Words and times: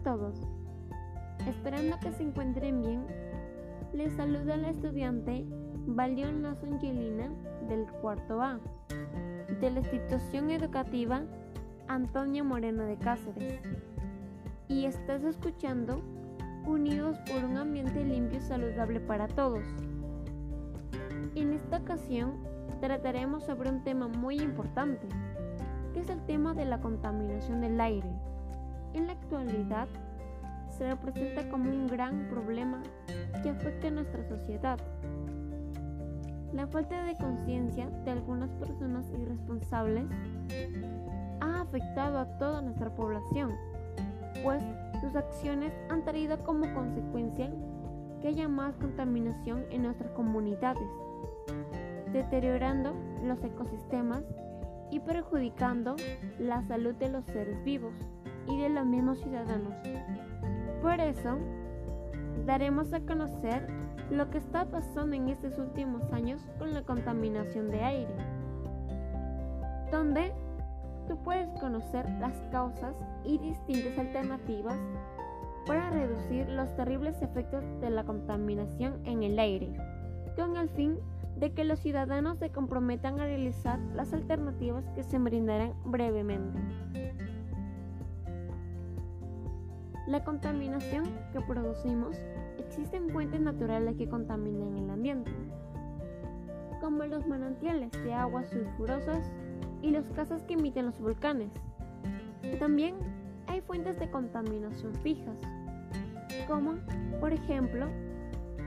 todos? 0.00 0.34
Esperando 1.46 1.98
que 2.00 2.12
se 2.12 2.22
encuentren 2.22 2.82
bien, 2.82 3.06
les 3.92 4.12
saluda 4.14 4.56
la 4.56 4.70
estudiante 4.70 5.44
Valión 5.86 6.46
Angelina 6.46 7.30
del 7.68 7.86
cuarto 8.00 8.40
A 8.40 8.60
de 9.60 9.70
la 9.70 9.80
institución 9.80 10.50
educativa 10.50 11.22
Antonio 11.88 12.44
Moreno 12.44 12.84
de 12.84 12.96
Cáceres. 12.96 13.60
Y 14.68 14.86
estás 14.86 15.22
escuchando 15.24 16.00
Unidos 16.66 17.18
por 17.30 17.44
un 17.44 17.56
ambiente 17.56 18.04
limpio 18.04 18.38
y 18.38 18.42
saludable 18.42 19.00
para 19.00 19.26
todos. 19.26 19.64
En 21.34 21.52
esta 21.52 21.78
ocasión 21.78 22.34
trataremos 22.80 23.44
sobre 23.44 23.70
un 23.70 23.82
tema 23.82 24.06
muy 24.06 24.40
importante, 24.40 25.08
que 25.92 26.00
es 26.00 26.08
el 26.08 26.24
tema 26.24 26.54
de 26.54 26.64
la 26.64 26.80
contaminación 26.80 27.60
del 27.60 27.80
aire. 27.80 28.08
En 28.94 29.06
la 29.06 29.14
actualidad 29.14 29.88
se 30.68 30.88
representa 30.88 31.48
como 31.50 31.70
un 31.70 31.86
gran 31.86 32.28
problema 32.28 32.82
que 33.42 33.50
afecta 33.50 33.88
a 33.88 33.90
nuestra 33.90 34.22
sociedad. 34.28 34.78
La 36.52 36.66
falta 36.66 37.02
de 37.04 37.14
conciencia 37.16 37.88
de 38.04 38.10
algunas 38.10 38.50
personas 38.54 39.10
irresponsables 39.10 40.04
ha 41.40 41.62
afectado 41.62 42.18
a 42.18 42.26
toda 42.38 42.60
nuestra 42.60 42.94
población, 42.94 43.52
pues 44.42 44.62
sus 45.00 45.16
acciones 45.16 45.72
han 45.88 46.04
traído 46.04 46.38
como 46.44 46.72
consecuencia 46.74 47.50
que 48.20 48.28
haya 48.28 48.48
más 48.48 48.76
contaminación 48.76 49.64
en 49.70 49.84
nuestras 49.84 50.10
comunidades, 50.12 50.88
deteriorando 52.12 52.94
los 53.24 53.42
ecosistemas 53.42 54.22
y 54.90 55.00
perjudicando 55.00 55.96
la 56.38 56.62
salud 56.68 56.94
de 56.96 57.08
los 57.08 57.24
seres 57.24 57.64
vivos 57.64 57.94
y 58.48 58.60
de 58.60 58.68
los 58.68 58.86
mismos 58.86 59.18
ciudadanos. 59.18 59.74
Por 60.82 61.00
eso, 61.00 61.38
daremos 62.46 62.92
a 62.92 63.00
conocer 63.00 63.66
lo 64.10 64.30
que 64.30 64.38
está 64.38 64.64
pasando 64.66 65.16
en 65.16 65.28
estos 65.28 65.58
últimos 65.58 66.02
años 66.12 66.42
con 66.58 66.74
la 66.74 66.82
contaminación 66.82 67.70
de 67.70 67.82
aire, 67.82 68.14
donde 69.90 70.32
tú 71.08 71.16
puedes 71.22 71.48
conocer 71.60 72.08
las 72.20 72.36
causas 72.50 72.94
y 73.24 73.38
distintas 73.38 73.98
alternativas 73.98 74.76
para 75.66 75.90
reducir 75.90 76.48
los 76.48 76.74
terribles 76.76 77.20
efectos 77.22 77.64
de 77.80 77.90
la 77.90 78.04
contaminación 78.04 79.00
en 79.04 79.22
el 79.22 79.38
aire, 79.38 79.72
con 80.36 80.56
el 80.56 80.68
fin 80.70 80.98
de 81.36 81.52
que 81.52 81.64
los 81.64 81.78
ciudadanos 81.80 82.38
se 82.38 82.50
comprometan 82.50 83.20
a 83.20 83.24
realizar 83.24 83.78
las 83.94 84.12
alternativas 84.12 84.84
que 84.94 85.02
se 85.02 85.18
brindarán 85.18 85.74
brevemente. 85.84 86.58
La 90.12 90.22
contaminación 90.22 91.04
que 91.32 91.40
producimos 91.40 92.18
existen 92.58 93.08
fuentes 93.08 93.40
naturales 93.40 93.96
que 93.96 94.06
contaminan 94.06 94.76
el 94.76 94.90
ambiente, 94.90 95.32
como 96.82 97.02
los 97.04 97.26
manantiales 97.26 97.90
de 97.92 98.12
aguas 98.12 98.50
sulfurosas 98.50 99.32
y 99.80 99.90
los 99.90 100.12
gases 100.12 100.42
que 100.42 100.52
emiten 100.52 100.84
los 100.84 101.00
volcanes. 101.00 101.50
También 102.58 102.96
hay 103.46 103.62
fuentes 103.62 103.98
de 103.98 104.10
contaminación 104.10 104.94
fijas, 104.96 105.38
como 106.46 106.74
por 107.18 107.32
ejemplo 107.32 107.86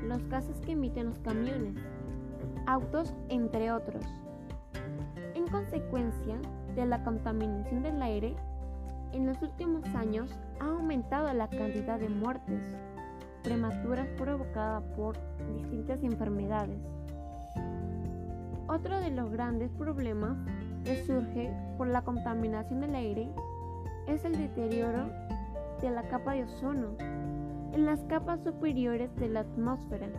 los 0.04 0.28
gases 0.30 0.60
que 0.62 0.72
emiten 0.72 1.10
los 1.10 1.20
camiones, 1.20 1.76
autos, 2.66 3.14
entre 3.30 3.72
otros. 3.72 4.04
En 5.36 5.48
consecuencia 5.48 6.40
de 6.74 6.88
la 6.88 7.04
contaminación 7.04 7.84
del 7.84 8.02
aire, 8.02 8.36
en 9.16 9.28
los 9.28 9.42
últimos 9.42 9.86
años 9.96 10.30
ha 10.60 10.66
aumentado 10.66 11.32
la 11.34 11.48
cantidad 11.48 11.98
de 11.98 12.10
muertes 12.10 12.62
prematuras 13.44 14.08
provocadas 14.18 14.84
por 14.96 15.16
distintas 15.56 16.04
enfermedades. 16.04 16.78
Otro 18.68 19.00
de 19.00 19.12
los 19.12 19.32
grandes 19.32 19.72
problemas 19.72 20.38
que 20.84 21.06
surge 21.06 21.50
por 21.78 21.88
la 21.88 22.02
contaminación 22.02 22.82
del 22.82 22.96
aire 22.96 23.30
es 24.08 24.26
el 24.26 24.38
deterioro 24.38 25.10
de 25.82 25.92
la 25.92 26.04
capa 26.10 26.34
de 26.34 26.44
ozono. 26.44 26.90
En 27.72 27.86
las 27.86 28.04
capas 28.06 28.44
superiores 28.44 29.16
de 29.16 29.30
la 29.30 29.42
atmósfera 29.42 30.10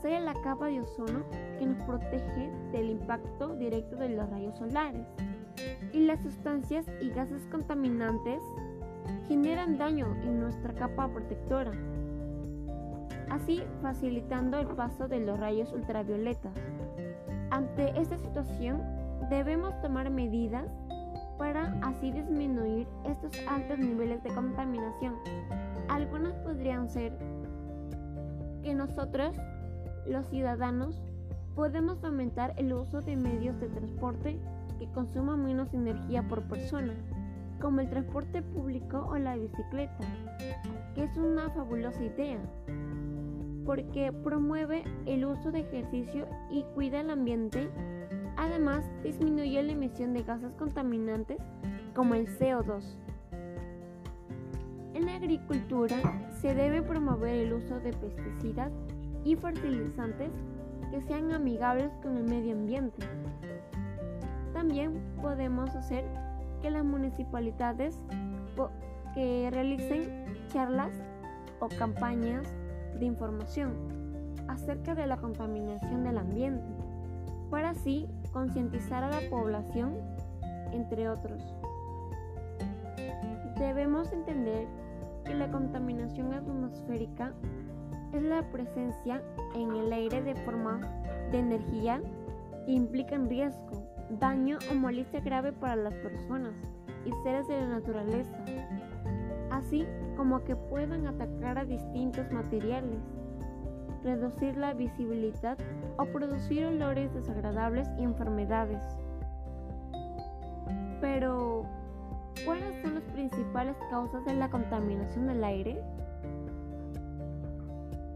se 0.00 0.20
la 0.20 0.34
capa 0.42 0.66
de 0.66 0.80
ozono 0.80 1.24
que 1.58 1.66
nos 1.66 1.82
protege 1.84 2.52
del 2.70 2.90
impacto 2.90 3.56
directo 3.56 3.96
de 3.96 4.10
los 4.10 4.30
rayos 4.30 4.56
solares 4.58 5.06
y 5.92 6.00
las 6.00 6.20
sustancias 6.22 6.86
y 7.00 7.10
gases 7.10 7.46
contaminantes 7.50 8.42
generan 9.26 9.78
daño 9.78 10.06
en 10.22 10.40
nuestra 10.40 10.74
capa 10.74 11.08
protectora, 11.08 11.72
así 13.30 13.62
facilitando 13.82 14.58
el 14.58 14.66
paso 14.68 15.08
de 15.08 15.20
los 15.20 15.38
rayos 15.38 15.72
ultravioletas. 15.72 16.52
Ante 17.50 17.98
esta 17.98 18.18
situación, 18.18 18.82
debemos 19.30 19.80
tomar 19.80 20.10
medidas 20.10 20.66
para 21.38 21.78
así 21.82 22.10
disminuir 22.10 22.86
estos 23.04 23.32
altos 23.48 23.78
niveles 23.78 24.22
de 24.22 24.30
contaminación. 24.30 25.14
Algunas 25.88 26.34
podrían 26.38 26.88
ser 26.88 27.12
que 28.62 28.74
nosotros, 28.74 29.36
los 30.06 30.26
ciudadanos, 30.26 31.00
podemos 31.54 32.02
aumentar 32.04 32.54
el 32.56 32.72
uso 32.72 33.02
de 33.02 33.16
medios 33.16 33.58
de 33.60 33.68
transporte 33.68 34.38
que 34.78 34.90
consuman 34.92 35.44
menos 35.44 35.72
energía 35.74 36.26
por 36.26 36.42
persona, 36.44 36.94
como 37.60 37.80
el 37.80 37.90
transporte 37.90 38.42
público 38.42 39.06
o 39.10 39.18
la 39.18 39.36
bicicleta, 39.36 40.04
que 40.94 41.04
es 41.04 41.16
una 41.16 41.50
fabulosa 41.50 42.02
idea, 42.02 42.38
porque 43.64 44.12
promueve 44.12 44.84
el 45.06 45.24
uso 45.24 45.50
de 45.50 45.60
ejercicio 45.60 46.26
y 46.50 46.62
cuida 46.74 47.00
el 47.00 47.10
ambiente, 47.10 47.68
además 48.36 48.84
disminuye 49.02 49.62
la 49.62 49.72
emisión 49.72 50.14
de 50.14 50.22
gases 50.22 50.52
contaminantes 50.54 51.38
como 51.94 52.14
el 52.14 52.26
CO2. 52.38 52.82
En 54.94 55.06
la 55.06 55.16
agricultura 55.16 55.96
se 56.40 56.54
debe 56.54 56.82
promover 56.82 57.34
el 57.34 57.52
uso 57.52 57.78
de 57.80 57.92
pesticidas 57.92 58.72
y 59.24 59.36
fertilizantes 59.36 60.30
que 60.90 61.02
sean 61.02 61.32
amigables 61.32 61.90
con 62.02 62.16
el 62.16 62.24
medio 62.24 62.52
ambiente. 62.52 63.06
También 64.58 65.00
podemos 65.22 65.72
hacer 65.76 66.04
que 66.60 66.72
las 66.72 66.84
municipalidades 66.84 67.96
que 69.14 69.48
realicen 69.52 70.24
charlas 70.48 70.90
o 71.60 71.68
campañas 71.68 72.44
de 72.98 73.06
información 73.06 73.70
acerca 74.48 74.96
de 74.96 75.06
la 75.06 75.16
contaminación 75.18 76.02
del 76.02 76.18
ambiente, 76.18 76.66
para 77.50 77.70
así 77.70 78.08
concientizar 78.32 79.04
a 79.04 79.10
la 79.10 79.30
población, 79.30 79.94
entre 80.72 81.08
otros. 81.08 81.40
Debemos 83.60 84.12
entender 84.12 84.66
que 85.24 85.34
la 85.34 85.48
contaminación 85.52 86.34
atmosférica 86.34 87.32
es 88.12 88.22
la 88.24 88.42
presencia 88.50 89.22
en 89.54 89.70
el 89.76 89.92
aire 89.92 90.20
de 90.20 90.34
forma 90.34 90.80
de 91.30 91.38
energía 91.38 92.02
que 92.66 92.72
implica 92.72 93.18
riesgo 93.18 93.97
daño 94.10 94.58
o 94.70 94.74
molestia 94.74 95.20
grave 95.20 95.52
para 95.52 95.76
las 95.76 95.94
personas 95.94 96.54
y 97.04 97.12
seres 97.22 97.46
de 97.48 97.60
la 97.60 97.68
naturaleza, 97.68 98.36
así 99.50 99.86
como 100.16 100.44
que 100.44 100.56
puedan 100.56 101.06
atacar 101.06 101.58
a 101.58 101.64
distintos 101.64 102.30
materiales, 102.32 102.98
reducir 104.02 104.56
la 104.56 104.74
visibilidad 104.74 105.58
o 105.96 106.04
producir 106.06 106.66
olores 106.66 107.12
desagradables 107.14 107.88
y 107.98 108.04
enfermedades. 108.04 108.82
Pero, 111.00 111.64
¿cuáles 112.44 112.82
son 112.82 112.94
las 112.94 113.04
principales 113.04 113.76
causas 113.90 114.24
de 114.24 114.34
la 114.34 114.50
contaminación 114.50 115.26
del 115.28 115.44
aire? 115.44 115.80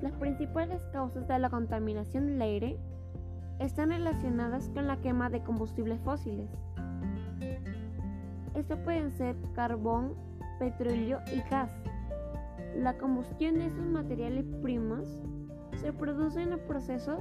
Las 0.01 0.13
principales 0.15 0.83
causas 0.93 1.29
de 1.29 1.39
la 1.39 1.49
contaminación 1.49 2.27
del 2.27 2.43
aire 2.43 2.79
están 3.63 3.91
relacionadas 3.91 4.69
con 4.71 4.87
la 4.87 5.01
quema 5.01 5.31
de 5.31 5.43
combustibles 5.43 6.01
fósiles. 6.01 6.51
Esto 8.55 8.77
pueden 8.85 9.11
ser 9.13 9.37
carbón, 9.55 10.15
petróleo 10.59 11.21
y 11.33 11.41
gas. 11.49 11.71
La 12.77 12.99
combustión 12.99 13.55
de 13.55 13.67
esos 13.67 13.85
materiales 13.85 14.45
primos 14.63 15.09
se 15.81 15.93
produce 15.93 16.43
en 16.43 16.51
los 16.51 16.61
procesos 16.61 17.21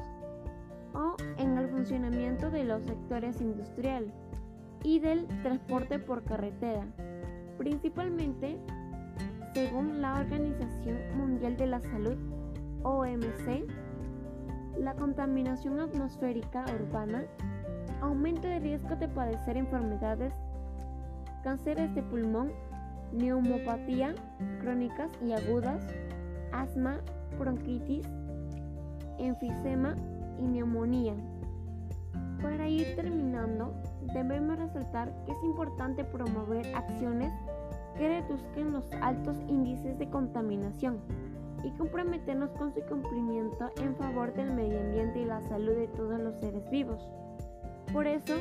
o 0.93 1.15
en 1.37 1.57
el 1.57 1.69
funcionamiento 1.69 2.49
de 2.49 2.63
los 2.63 2.83
sectores 2.83 3.39
industrial 3.39 4.11
y 4.83 4.99
del 4.99 5.27
transporte 5.43 5.99
por 5.99 6.23
carretera, 6.23 6.85
principalmente 7.57 8.57
según 9.53 10.01
la 10.01 10.19
Organización 10.19 10.97
Mundial 11.17 11.55
de 11.57 11.67
la 11.67 11.81
Salud, 11.81 12.17
OMC, 12.83 13.67
la 14.81 14.95
contaminación 14.95 15.79
atmosférica 15.79 16.65
urbana 16.73 17.23
aumenta 18.01 18.55
el 18.55 18.63
riesgo 18.63 18.95
de 18.95 19.07
padecer 19.07 19.55
enfermedades, 19.55 20.33
cánceres 21.43 21.93
de 21.93 22.01
pulmón 22.01 22.51
neumopatía 23.11 24.15
crónicas 24.59 25.11
y 25.23 25.33
agudas, 25.33 25.85
asma, 26.51 26.99
bronquitis, 27.37 28.07
enfisema 29.19 29.95
y 30.39 30.47
neumonía. 30.47 31.13
Para 32.41 32.67
ir 32.67 32.95
terminando, 32.95 33.75
debemos 34.15 34.57
resaltar 34.57 35.13
que 35.25 35.31
es 35.31 35.43
importante 35.43 36.03
promover 36.03 36.65
acciones 36.75 37.31
que 37.99 38.07
reduzcan 38.07 38.71
los 38.71 38.91
altos 39.01 39.37
índices 39.47 39.99
de 39.99 40.09
contaminación 40.09 41.01
y 41.63 41.71
comprometernos 41.71 42.51
con 42.51 42.73
su 42.73 42.81
cumplimiento 42.81 43.69
en 43.77 43.95
favor 43.95 44.33
del 44.33 44.51
medio 44.51 44.79
ambiente 44.79 45.19
y 45.19 45.25
la 45.25 45.41
salud 45.41 45.75
de 45.75 45.87
todos 45.89 46.19
los 46.19 46.35
seres 46.39 46.69
vivos. 46.69 47.07
Por 47.93 48.07
eso, 48.07 48.35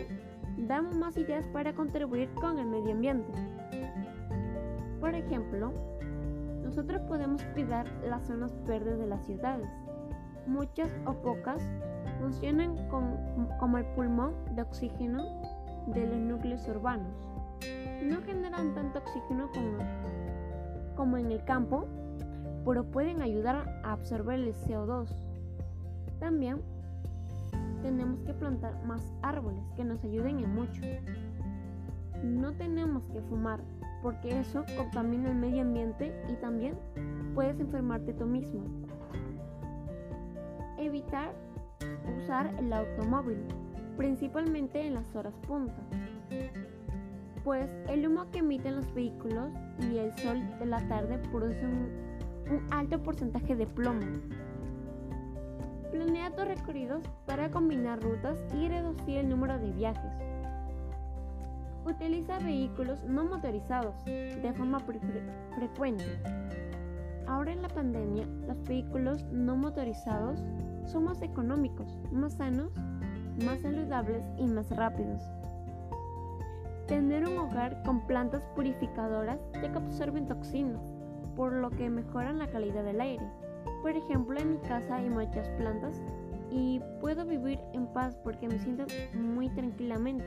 damos 0.56 0.96
más 0.96 1.16
ideas 1.16 1.46
para 1.48 1.74
contribuir 1.74 2.32
con 2.34 2.58
el 2.58 2.66
medio 2.66 2.92
ambiente. 2.92 3.32
Por 5.00 5.14
ejemplo, 5.14 5.72
nosotros 6.62 7.00
podemos 7.08 7.42
cuidar 7.54 7.86
las 8.04 8.26
zonas 8.26 8.52
verdes 8.64 8.98
de 8.98 9.06
las 9.06 9.24
ciudades. 9.26 9.68
Muchas 10.46 10.90
o 11.06 11.14
pocas 11.14 11.62
funcionan 12.20 12.76
como 12.88 13.78
el 13.78 13.84
pulmón 13.96 14.34
de 14.54 14.62
oxígeno 14.62 15.24
de 15.88 16.06
los 16.06 16.18
núcleos 16.18 16.68
urbanos. 16.68 17.28
No 18.02 18.20
generan 18.22 18.74
tanto 18.74 18.98
oxígeno 19.00 19.50
como, 20.96 21.16
en 21.16 21.32
el 21.32 21.42
campo, 21.44 21.86
pero 22.64 22.84
pueden 22.84 23.22
ayudar 23.22 23.80
a 23.84 23.92
absorber 23.92 24.40
el 24.40 24.54
CO2. 24.54 25.08
También 26.18 26.60
tenemos 27.82 28.20
que 28.20 28.34
plantar 28.34 28.84
más 28.84 29.02
árboles 29.22 29.62
que 29.76 29.84
nos 29.84 30.02
ayuden 30.04 30.40
en 30.40 30.54
mucho. 30.54 30.82
No 32.22 32.52
tenemos 32.52 33.02
que 33.12 33.22
fumar 33.22 33.60
porque 34.02 34.38
eso 34.38 34.64
contamina 34.76 35.30
el 35.30 35.36
medio 35.36 35.62
ambiente 35.62 36.14
y 36.28 36.34
también 36.34 36.74
puedes 37.34 37.58
enfermarte 37.58 38.12
tú 38.12 38.26
mismo. 38.26 38.62
Evitar 40.78 41.32
usar 42.18 42.54
el 42.58 42.72
automóvil, 42.72 43.38
principalmente 43.96 44.86
en 44.86 44.94
las 44.94 45.14
horas 45.14 45.34
punta, 45.46 45.82
pues 47.44 47.68
el 47.88 48.06
humo 48.06 48.30
que 48.30 48.38
emiten 48.38 48.76
los 48.76 48.94
vehículos 48.94 49.50
y 49.90 49.98
el 49.98 50.12
sol 50.18 50.38
de 50.58 50.66
la 50.66 50.86
tarde 50.88 51.18
producen 51.30 52.09
un, 52.50 52.66
alto 52.70 53.02
porcentaje 53.02 53.54
de 53.54 53.66
plomo. 53.66 54.00
Planea 55.90 56.34
tus 56.34 56.46
recorridos 56.46 57.04
para 57.26 57.50
combinar 57.50 58.00
rutas 58.00 58.38
y 58.54 58.68
reducir 58.68 59.18
el 59.18 59.28
número 59.28 59.58
de 59.58 59.70
viajes. 59.72 60.12
Utiliza 61.84 62.38
vehículos 62.38 63.02
no 63.04 63.24
motorizados 63.24 64.04
de 64.04 64.52
forma 64.56 64.78
frecuente. 64.80 66.04
Ahora 67.26 67.52
en 67.52 67.62
la 67.62 67.68
pandemia, 67.68 68.26
los 68.46 68.62
vehículos 68.64 69.24
no 69.32 69.56
motorizados 69.56 70.40
son 70.84 71.04
más 71.04 71.22
económicos, 71.22 71.98
más 72.12 72.34
sanos, 72.34 72.72
más 73.44 73.60
saludables 73.60 74.24
y 74.38 74.46
más 74.46 74.70
rápidos. 74.70 75.22
Tener 76.86 77.26
un 77.28 77.38
hogar 77.38 77.82
con 77.84 78.06
plantas 78.06 78.44
purificadoras 78.56 79.38
ya 79.54 79.72
que 79.72 79.78
absorben 79.78 80.26
toxinas, 80.26 80.82
por 81.40 81.54
lo 81.54 81.70
que 81.70 81.88
mejoran 81.88 82.38
la 82.38 82.48
calidad 82.48 82.84
del 82.84 83.00
aire. 83.00 83.24
Por 83.80 83.92
ejemplo, 83.92 84.38
en 84.38 84.50
mi 84.50 84.58
casa 84.58 84.96
hay 84.96 85.08
muchas 85.08 85.48
plantas 85.56 86.02
y 86.50 86.82
puedo 87.00 87.24
vivir 87.24 87.58
en 87.72 87.86
paz 87.86 88.14
porque 88.22 88.46
me 88.46 88.58
siento 88.58 88.84
muy 89.14 89.48
tranquilamente. 89.48 90.26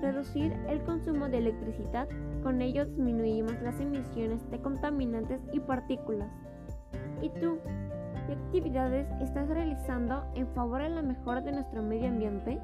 Reducir 0.00 0.52
el 0.68 0.80
consumo 0.84 1.28
de 1.28 1.38
electricidad, 1.38 2.08
con 2.44 2.62
ello 2.62 2.86
disminuimos 2.86 3.60
las 3.62 3.80
emisiones 3.80 4.48
de 4.48 4.60
contaminantes 4.60 5.40
y 5.52 5.58
partículas. 5.58 6.30
¿Y 7.22 7.30
tú? 7.30 7.58
¿Qué 8.28 8.34
actividades 8.34 9.08
estás 9.20 9.48
realizando 9.48 10.24
en 10.36 10.46
favor 10.54 10.82
de 10.82 10.90
la 10.90 11.02
mejora 11.02 11.40
de 11.40 11.50
nuestro 11.50 11.82
medio 11.82 12.06
ambiente? 12.06 12.60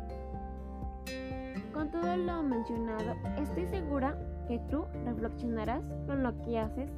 Con 1.74 1.90
todo 1.90 2.16
lo 2.16 2.40
mencionado, 2.44 3.16
estoy 3.36 3.66
segura 3.66 4.16
que 4.52 4.58
tú 4.70 4.84
reflexionarás 5.06 5.82
con 6.06 6.22
lo 6.22 6.36
que 6.42 6.58
haces 6.58 6.90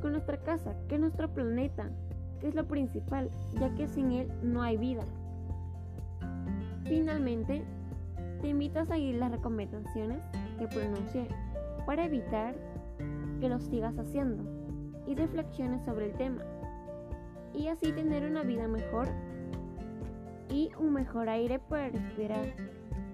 con 0.00 0.12
nuestra 0.12 0.36
casa, 0.44 0.76
que 0.88 0.94
es 0.94 1.00
nuestro 1.00 1.28
planeta, 1.28 1.90
que 2.40 2.46
es 2.46 2.54
lo 2.54 2.68
principal, 2.68 3.28
ya 3.58 3.74
que 3.74 3.88
sin 3.88 4.12
él 4.12 4.32
no 4.44 4.62
hay 4.62 4.76
vida. 4.76 5.02
Finalmente, 6.84 7.64
te 8.40 8.48
invito 8.48 8.78
a 8.78 8.86
seguir 8.86 9.16
las 9.16 9.32
recomendaciones 9.32 10.18
que 10.56 10.68
pronuncié 10.68 11.26
para 11.84 12.04
evitar 12.04 12.54
que 13.40 13.48
lo 13.48 13.58
sigas 13.58 13.98
haciendo 13.98 14.44
y 15.08 15.16
reflexiones 15.16 15.84
sobre 15.84 16.06
el 16.06 16.12
tema 16.12 16.44
y 17.52 17.66
así 17.66 17.90
tener 17.90 18.24
una 18.24 18.44
vida 18.44 18.68
mejor 18.68 19.08
y 20.48 20.70
un 20.78 20.92
mejor 20.92 21.28
aire 21.28 21.58
para 21.58 21.88
respirar 21.88 22.54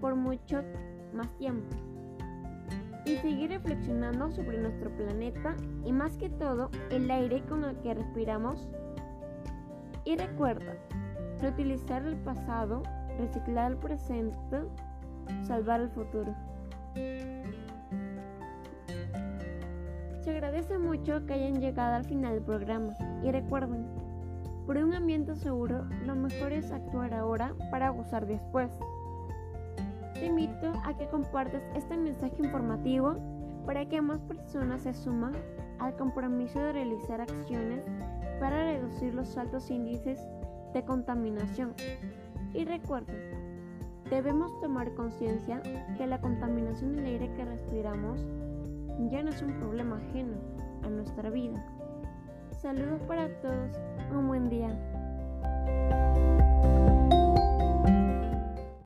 por 0.02 0.16
mucho 0.16 0.60
más 1.14 1.34
tiempo. 1.38 1.74
Y 3.06 3.16
seguir 3.18 3.50
reflexionando 3.50 4.30
sobre 4.32 4.58
nuestro 4.58 4.90
planeta 4.96 5.56
y 5.84 5.92
más 5.92 6.16
que 6.16 6.28
todo 6.28 6.70
el 6.90 7.10
aire 7.10 7.40
con 7.48 7.64
el 7.64 7.76
que 7.78 7.94
respiramos. 7.94 8.68
Y 10.04 10.16
recuerda, 10.16 10.74
reutilizar 11.40 12.04
el 12.04 12.16
pasado, 12.16 12.82
reciclar 13.18 13.72
el 13.72 13.78
presente, 13.78 14.62
salvar 15.42 15.80
el 15.80 15.90
futuro. 15.90 16.34
Se 20.20 20.30
agradece 20.30 20.76
mucho 20.78 21.24
que 21.26 21.34
hayan 21.34 21.60
llegado 21.60 21.94
al 21.94 22.04
final 22.04 22.34
del 22.34 22.42
programa 22.42 22.94
y 23.22 23.30
recuerden, 23.30 23.86
por 24.66 24.78
un 24.78 24.92
ambiente 24.94 25.36
seguro, 25.36 25.84
lo 26.04 26.16
mejor 26.16 26.52
es 26.52 26.72
actuar 26.72 27.14
ahora 27.14 27.54
para 27.70 27.90
gozar 27.90 28.26
después. 28.26 28.68
Te 30.18 30.26
invito 30.26 30.72
a 30.84 30.96
que 30.96 31.06
compartas 31.08 31.62
este 31.74 31.96
mensaje 31.96 32.36
informativo 32.38 33.16
para 33.66 33.86
que 33.88 34.00
más 34.00 34.20
personas 34.22 34.82
se 34.82 34.94
suman 34.94 35.32
al 35.78 35.96
compromiso 35.96 36.58
de 36.58 36.72
realizar 36.72 37.20
acciones 37.20 37.84
para 38.40 38.72
reducir 38.72 39.14
los 39.14 39.36
altos 39.36 39.70
índices 39.70 40.20
de 40.72 40.84
contaminación. 40.84 41.74
Y 42.54 42.64
recuerda, 42.64 43.12
debemos 44.10 44.58
tomar 44.60 44.94
conciencia 44.94 45.62
que 45.96 46.06
la 46.06 46.20
contaminación 46.20 46.94
del 46.94 47.06
aire 47.06 47.32
que 47.34 47.44
respiramos 47.44 48.20
ya 49.10 49.22
no 49.22 49.30
es 49.30 49.42
un 49.42 49.58
problema 49.58 49.96
ajeno 49.96 50.36
a 50.82 50.88
nuestra 50.88 51.28
vida 51.30 51.62
Saludos 52.66 53.00
para 53.06 53.28
todos, 53.42 53.70
un 54.10 54.28
buen 54.28 54.48
día. 54.48 54.95